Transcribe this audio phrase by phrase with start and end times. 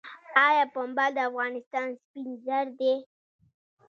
[0.45, 2.93] آیا پنبه د افغانستان سپین زر دي؟